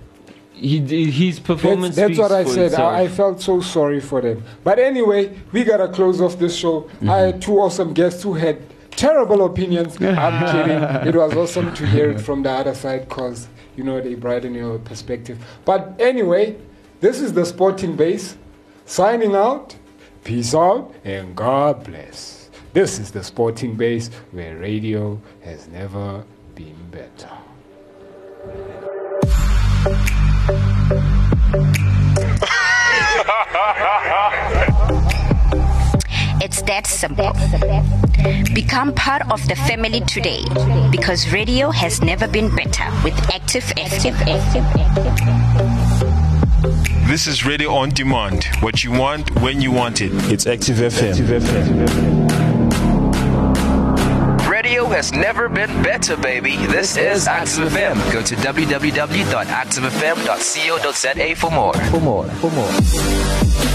[0.61, 1.95] He, his performance.
[1.95, 2.73] That's, that's what I said.
[2.75, 4.43] I, I felt so sorry for them.
[4.63, 6.81] But anyway, we gotta close off this show.
[6.81, 7.09] Mm-hmm.
[7.09, 9.99] I had two awesome guests who had terrible opinions.
[10.01, 11.07] I'm kidding.
[11.07, 14.53] It was awesome to hear it from the other side because you know they brighten
[14.53, 15.43] your perspective.
[15.65, 16.57] But anyway,
[16.99, 18.37] this is the Sporting Base
[18.85, 19.75] signing out.
[20.23, 22.51] Peace out and God bless.
[22.73, 27.29] This is the Sporting Base where radio has never been better.
[36.43, 37.33] It's that simple.
[38.53, 40.43] Become part of the family today
[40.89, 44.15] because radio has never been better with Active FM.
[47.07, 48.45] This is Radio on Demand.
[48.61, 50.11] What you want, when you want it.
[50.31, 52.50] It's Active FM.
[54.63, 56.55] Radio has never been better, baby.
[56.67, 58.13] This is Active FM.
[58.13, 61.73] Go to www.activefm.co.za for more.
[61.73, 62.25] For more.
[62.25, 63.70] For more.